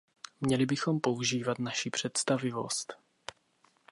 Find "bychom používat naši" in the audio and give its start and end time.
0.65-1.89